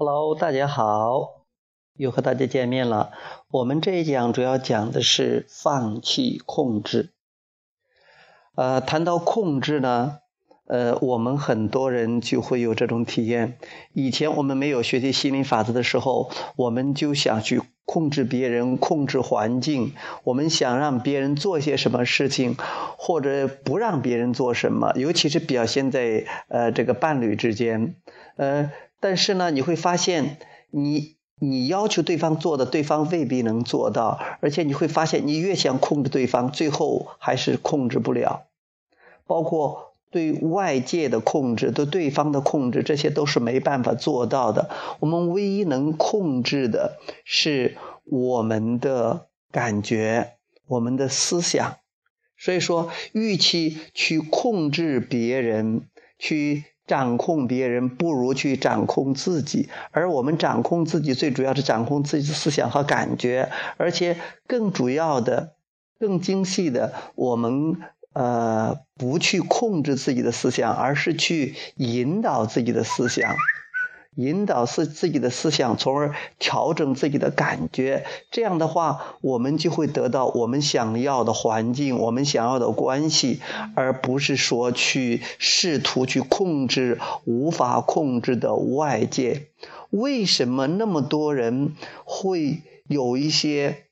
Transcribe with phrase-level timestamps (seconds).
[0.00, 1.42] Hello，大家好，
[1.96, 3.10] 又和大家见面了。
[3.50, 7.10] 我们这一讲主要讲的是放弃控制。
[8.54, 10.18] 呃，谈到控制呢，
[10.68, 13.58] 呃，我们很多人就会有这种体验。
[13.92, 22.54] 以前我们没有学习心理法则的时候，我们就想去控制别人、控制环境，我们想让别人做些什么事情，
[22.96, 27.96] 或者不让别人做什么，尤其是表现在呃这个伴侣之间，
[28.36, 28.70] 呃。
[29.00, 30.38] 但是呢，你会发现，
[30.70, 38.46] 你你要求对方做的，对方未必能做到，而且你会发现，你越想控制对方，最后还是控制不了。
[39.26, 44.68] 包括对外界的控制，对对方的控制，这些都是没办法做到的。
[44.98, 50.32] 我们唯一能控制的是我们的感觉，
[50.66, 51.76] 我们的思想。
[52.36, 55.82] 所以说，与其去控制别人，
[56.18, 56.64] 去。
[56.88, 64.16] 掌控别人不如去掌控自己，而我们掌控自己最主要是掌控自己的思想和感觉，而且
[64.48, 65.52] 更主要的、
[66.00, 67.76] 更精细的，我们
[68.14, 73.36] 呃不去控制自己的思想，而是去引导自己的思想。
[74.18, 78.04] 引导自自己的思想，从而调整自己的感觉。
[78.32, 83.40] 这样的话，我们就会得到我们想要的环境，我们想要的关系，
[83.76, 89.46] 而不是说去试图去控制无法控制的外界。
[89.90, 91.74] 为什么那么多人
[92.04, 93.84] 会有一些？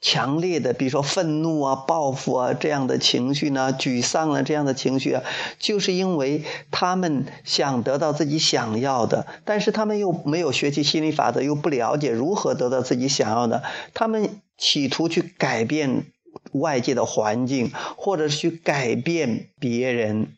[0.00, 5.22] 强烈的，比如说愤怒啊、报复啊这样的情绪呢，沮丧啊这样的情绪啊，
[5.58, 16.04] 就是因为他们想得到自己想要的，但是他们又没有学习心理法则，又不了解如何得到自己想要的，他们企图去改变
[16.52, 20.28] 外界的环境，或者是去改变别人，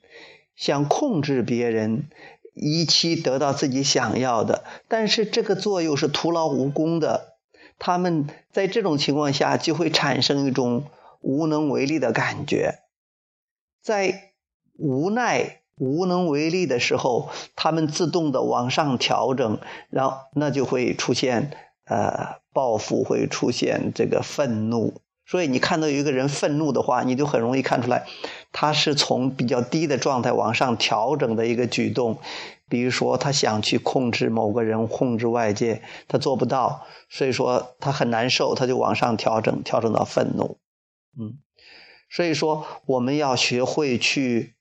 [0.56, 2.04] 想控制别人，
[2.54, 7.29] 以期得到自己想要的，但是这个作用是徒劳无功的。
[7.80, 10.84] 他们在这种情况下就会产生一种
[11.20, 12.80] 无能为力的感觉，
[13.82, 14.34] 在
[14.78, 21.52] 无奈、无能为力的时候，他们自动的往上调整，然后那就会出现
[21.86, 25.00] 呃报复，会出现这个愤怒。
[25.24, 28.04] 所以你看到有一个人愤怒的话，你就很容易看出来，
[28.52, 32.18] 他是从比较低的状态往上调整的一个举动。
[32.70, 40.56] 比如说，他想去控制某个人，控制外界，他做不到，所以说他很难受，他就往上调整，调整到愤怒。
[41.18, 41.36] 嗯，
[42.08, 44.54] 所以说我们要学会去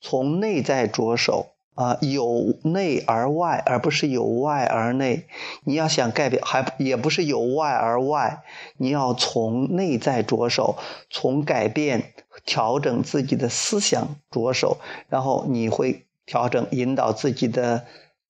[0.00, 1.50] 从内在着手。
[1.74, 5.24] 啊，由内而外，而不是由外而内。
[5.64, 8.42] 你要想改变，还也不是由外而外，
[8.76, 10.76] 你要从内在着手，
[11.08, 12.12] 从改变、
[12.44, 14.76] 调整自己的思想着手，
[15.08, 17.84] 然后你会调整、引导自己的。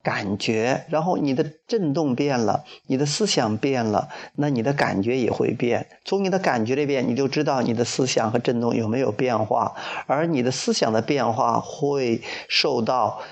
[0.04, 5.86] 感觉，然后你的震动变了，你的思想变了，那你的感觉也会变。
[6.04, 9.76] 从你的感觉里边，你就知道你的思想和震动有没有变化。
[10.08, 13.22] 而你的思想的变化会受到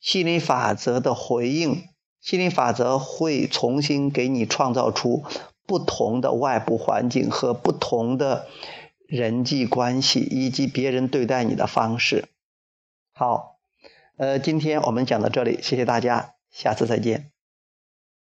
[0.00, 1.84] 心理法则的回应，
[2.22, 5.24] 心理法则会重新给你创造出
[5.66, 8.46] 不同的外部环境和不同的
[9.06, 12.28] 人际关系，以及别人对待你的方式。
[13.12, 13.57] 好。
[14.18, 17.30] 呃，今天我们讲到这里，谢谢大家，下次再见。